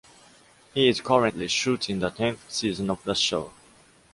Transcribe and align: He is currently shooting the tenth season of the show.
He 0.73 0.87
is 0.89 0.99
currently 0.99 1.47
shooting 1.47 1.99
the 1.99 2.09
tenth 2.09 2.49
season 2.51 2.89
of 2.89 3.03
the 3.03 3.13
show. 3.13 3.51